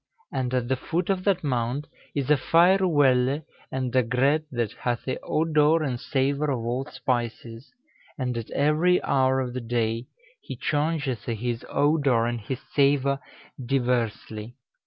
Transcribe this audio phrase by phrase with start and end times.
[0.33, 4.71] And at the foot of that Mount is a fayr welle and a gret, that
[4.71, 7.71] hathe odour and savour of all spices;
[8.17, 10.07] and at every hour of the day,
[10.41, 13.19] he chaungethe his odour and his savour
[13.63, 14.55] dyversely.